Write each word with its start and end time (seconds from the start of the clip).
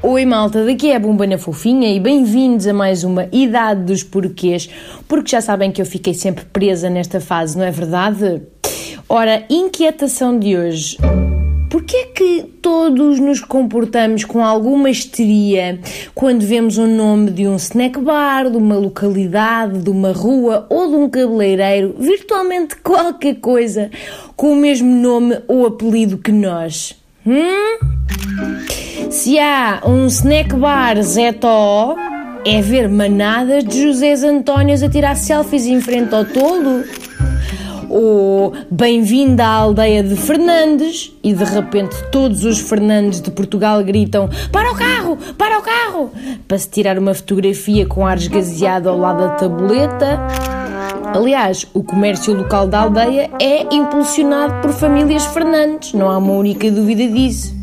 Oi 0.00 0.24
malta, 0.24 0.64
daqui 0.64 0.90
é 0.90 0.96
a 0.96 1.00
Bumbana 1.00 1.36
Fofinha 1.36 1.92
e 1.92 1.98
bem-vindos 1.98 2.68
a 2.68 2.72
mais 2.72 3.02
uma 3.02 3.28
Idade 3.32 3.82
dos 3.82 4.04
Porquês, 4.04 4.70
porque 5.08 5.32
já 5.32 5.40
sabem 5.40 5.72
que 5.72 5.82
eu 5.82 5.86
fiquei 5.86 6.14
sempre 6.14 6.44
presa 6.44 6.88
nesta 6.88 7.20
fase, 7.20 7.58
não 7.58 7.64
é 7.64 7.72
verdade? 7.72 8.40
Ora, 9.08 9.44
inquietação 9.50 10.38
de 10.38 10.56
hoje. 10.56 10.96
Porquê 11.68 11.96
é 11.96 12.04
que 12.04 12.42
todos 12.62 13.18
nos 13.18 13.40
comportamos 13.40 14.24
com 14.24 14.44
alguma 14.44 14.88
histeria 14.88 15.80
quando 16.14 16.42
vemos 16.46 16.78
o 16.78 16.86
nome 16.86 17.32
de 17.32 17.48
um 17.48 17.56
snack 17.56 18.00
bar, 18.00 18.48
de 18.48 18.56
uma 18.56 18.76
localidade, 18.76 19.80
de 19.80 19.90
uma 19.90 20.12
rua 20.12 20.64
ou 20.70 20.88
de 20.88 20.94
um 20.94 21.10
cabeleireiro, 21.10 21.96
virtualmente 21.98 22.76
qualquer 22.76 23.34
coisa, 23.40 23.90
com 24.36 24.52
o 24.52 24.56
mesmo 24.56 24.94
nome 24.94 25.40
ou 25.48 25.66
apelido 25.66 26.18
que 26.18 26.30
nós? 26.30 26.94
Hum? 27.26 28.87
Se 29.10 29.38
há 29.38 29.80
um 29.86 30.06
snack 30.06 30.54
bar 30.54 31.00
Zé 31.02 31.32
Tó, 31.32 31.96
é 32.44 32.60
ver 32.60 32.90
manadas 32.90 33.64
de 33.64 33.82
José 33.84 34.12
Antónios 34.26 34.82
a 34.82 34.88
tirar 34.88 35.16
selfies 35.16 35.64
em 35.66 35.80
frente 35.80 36.14
ao 36.14 36.26
tolo? 36.26 36.84
Ou 37.88 38.52
bem-vindo 38.70 39.42
à 39.42 39.46
aldeia 39.46 40.02
de 40.02 40.14
Fernandes 40.14 41.10
e 41.22 41.32
de 41.32 41.42
repente 41.42 41.96
todos 42.12 42.44
os 42.44 42.60
Fernandes 42.60 43.22
de 43.22 43.30
Portugal 43.30 43.82
gritam 43.82 44.28
para 44.52 44.70
o 44.70 44.76
carro, 44.76 45.16
para 45.38 45.58
o 45.58 45.62
carro, 45.62 46.12
para 46.46 46.58
se 46.58 46.68
tirar 46.68 46.98
uma 46.98 47.14
fotografia 47.14 47.86
com 47.86 48.06
ar 48.06 48.18
esgazeado 48.18 48.90
ao 48.90 48.98
lado 48.98 49.20
da 49.20 49.30
tabuleta? 49.30 50.18
Aliás, 51.14 51.66
o 51.72 51.82
comércio 51.82 52.34
local 52.34 52.68
da 52.68 52.80
aldeia 52.80 53.30
é 53.40 53.74
impulsionado 53.74 54.60
por 54.60 54.70
famílias 54.72 55.24
Fernandes, 55.24 55.94
não 55.94 56.10
há 56.10 56.18
uma 56.18 56.34
única 56.34 56.70
dúvida 56.70 57.08
disso. 57.08 57.57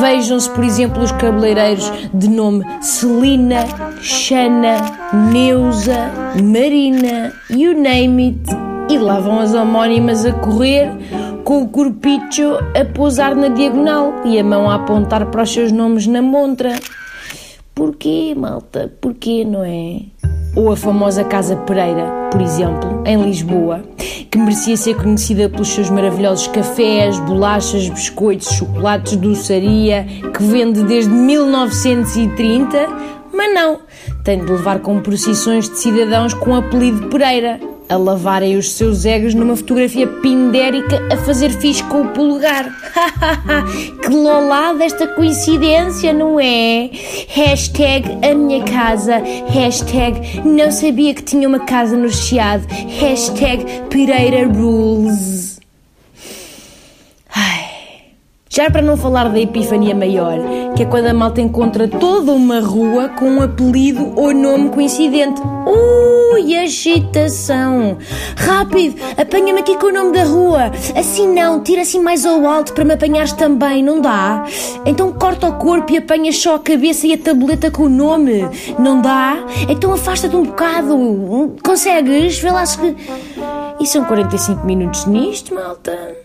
Vejam-se, 0.00 0.50
por 0.50 0.64
exemplo, 0.64 1.02
os 1.02 1.12
cabeleireiros 1.12 1.90
de 2.12 2.28
nome 2.28 2.64
Celina, 2.80 3.64
Xana, 4.00 4.76
Neuza, 5.32 6.10
Marina, 6.42 7.32
you 7.50 7.74
name 7.74 8.28
it, 8.28 8.92
e 8.92 8.98
lá 8.98 9.18
vão 9.20 9.40
as 9.40 9.54
homónimas 9.54 10.24
a 10.24 10.32
correr 10.32 10.90
com 11.44 11.62
o 11.62 11.68
corpicho 11.68 12.56
a 12.78 12.84
pousar 12.84 13.34
na 13.34 13.48
diagonal 13.48 14.22
e 14.24 14.38
a 14.38 14.44
mão 14.44 14.70
a 14.70 14.76
apontar 14.76 15.26
para 15.26 15.42
os 15.42 15.52
seus 15.52 15.70
nomes 15.70 16.06
na 16.06 16.22
montra. 16.22 16.78
Porquê, 17.74 18.34
malta? 18.36 18.92
Porquê, 19.00 19.44
não 19.44 19.64
é? 19.64 20.02
Ou 20.56 20.72
a 20.72 20.76
famosa 20.76 21.24
Casa 21.24 21.56
Pereira, 21.56 22.28
por 22.30 22.40
exemplo, 22.40 23.02
em 23.04 23.22
Lisboa, 23.22 23.82
que 24.30 24.38
merecia 24.38 24.76
ser 24.76 24.96
conhecida 24.96 25.48
pelos 25.48 25.68
seus 25.68 25.90
maravilhosos 25.90 26.46
cafés, 26.48 27.18
bolachas, 27.20 27.88
biscoitos, 27.88 28.52
chocolates, 28.52 29.16
doçaria, 29.16 30.06
que 30.36 30.42
vende 30.42 30.82
desde 30.82 31.10
1930, 31.10 32.88
mas 33.32 33.54
não, 33.54 33.80
tem 34.22 34.38
de 34.38 34.50
levar 34.50 34.78
com 34.80 35.00
procissões 35.00 35.68
de 35.68 35.78
cidadãos 35.78 36.34
com 36.34 36.54
apelido 36.54 37.08
Pereira, 37.08 37.60
a 37.88 37.96
lavarem 37.96 38.56
os 38.56 38.72
seus 38.72 39.04
egos 39.04 39.34
numa 39.34 39.56
fotografia 39.56 40.06
pindérica 40.06 41.00
a 41.12 41.16
fazer 41.18 41.50
fixe 41.50 41.82
com 41.84 42.02
o 42.02 42.08
polegar. 42.08 42.68
que 44.02 44.08
lolada 44.08 44.84
esta 44.84 45.06
coincidência, 45.08 46.12
não 46.12 46.38
é? 46.40 46.90
Hashtag 47.28 48.18
a 48.26 48.34
minha 48.34 48.64
casa, 48.64 49.18
hashtag 49.48 50.40
não 50.44 50.70
sabia 50.70 51.14
que 51.14 51.22
tinha 51.22 51.48
uma 51.48 51.60
casa 51.60 51.96
no 51.96 52.10
Chiado, 52.10 52.66
hashtag 53.00 53.64
Pereira 53.90 54.46
Rules. 54.46 55.53
Já 58.54 58.70
para 58.70 58.82
não 58.82 58.96
falar 58.96 59.30
da 59.30 59.40
epifania 59.40 59.96
maior, 59.96 60.38
que 60.76 60.84
é 60.84 60.86
quando 60.86 61.06
a 61.06 61.12
malta 61.12 61.40
encontra 61.40 61.88
toda 61.88 62.30
uma 62.30 62.60
rua 62.60 63.08
com 63.08 63.24
um 63.24 63.42
apelido 63.42 64.12
ou 64.14 64.32
nome 64.32 64.70
coincidente. 64.70 65.42
Ui, 65.66 66.54
agitação! 66.54 67.98
Rápido, 68.36 68.94
apanha-me 69.20 69.58
aqui 69.58 69.76
com 69.76 69.86
o 69.86 69.92
nome 69.92 70.12
da 70.12 70.22
rua. 70.22 70.70
Assim 70.94 71.34
não, 71.34 71.64
tira 71.64 71.82
assim 71.82 71.98
mais 71.98 72.24
ao 72.24 72.46
alto 72.46 72.74
para 72.74 72.84
me 72.84 72.94
apanhares 72.94 73.32
também, 73.32 73.82
não 73.82 74.00
dá? 74.00 74.46
Então 74.86 75.12
corta 75.12 75.48
o 75.48 75.58
corpo 75.58 75.92
e 75.92 75.96
apanha 75.96 76.32
só 76.32 76.54
a 76.54 76.60
cabeça 76.60 77.08
e 77.08 77.14
a 77.14 77.18
tabuleta 77.18 77.72
com 77.72 77.82
o 77.82 77.88
nome. 77.88 78.48
Não 78.78 79.02
dá? 79.02 79.36
Então 79.68 79.92
afasta-te 79.92 80.36
um 80.36 80.44
bocado. 80.44 81.56
Consegues? 81.60 82.38
Vê 82.38 82.52
lá 82.52 82.64
se. 82.64 82.78
E 83.80 83.84
são 83.84 84.04
45 84.04 84.64
minutos 84.64 85.06
nisto, 85.06 85.52
malta. 85.52 86.23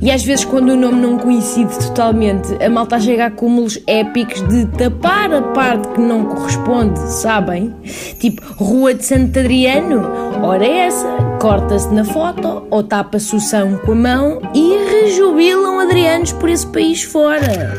E 0.00 0.12
às 0.12 0.24
vezes, 0.24 0.44
quando 0.44 0.70
o 0.70 0.76
nome 0.76 1.00
não 1.00 1.18
coincide 1.18 1.76
totalmente, 1.76 2.54
a 2.62 2.70
malta 2.70 3.00
chega 3.00 3.26
a 3.26 3.30
cúmulos 3.30 3.80
épicos 3.86 4.46
de 4.46 4.64
tapar 4.66 5.32
a 5.32 5.42
parte 5.42 5.88
que 5.88 6.00
não 6.00 6.24
corresponde, 6.24 7.00
sabem? 7.00 7.74
Tipo, 8.20 8.42
Rua 8.62 8.94
de 8.94 9.04
Santo 9.04 9.38
Adriano. 9.38 10.02
Ora, 10.40 10.64
é 10.64 10.86
essa, 10.86 11.08
corta-se 11.40 11.92
na 11.92 12.04
foto 12.04 12.62
ou 12.70 12.82
tapa-se 12.84 13.34
o 13.34 13.40
são 13.40 13.76
com 13.78 13.92
a 13.92 13.94
mão 13.96 14.40
e 14.54 14.76
rejubilam 14.88 15.80
Adrianos 15.80 16.32
por 16.32 16.48
esse 16.48 16.66
país 16.68 17.02
fora. 17.02 17.76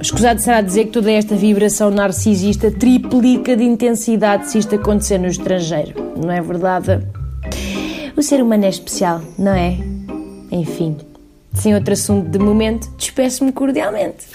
Escusado 0.00 0.40
será 0.40 0.60
dizer 0.60 0.86
que 0.86 0.92
toda 0.92 1.10
esta 1.10 1.34
vibração 1.34 1.90
narcisista 1.90 2.70
triplica 2.70 3.56
de 3.56 3.64
intensidade 3.64 4.48
se 4.48 4.58
isto 4.58 4.76
acontecer 4.76 5.18
no 5.18 5.26
estrangeiro, 5.26 6.14
não 6.16 6.30
é 6.30 6.40
verdade? 6.40 7.04
O 8.16 8.22
ser 8.22 8.40
humano 8.40 8.64
é 8.64 8.68
especial, 8.68 9.20
não 9.36 9.52
é? 9.52 9.76
Enfim. 10.50 10.96
Sem 11.54 11.74
outro 11.74 11.92
assunto 11.92 12.28
de 12.28 12.38
momento, 12.38 12.88
despeço-me 12.96 13.52
cordialmente. 13.52 14.26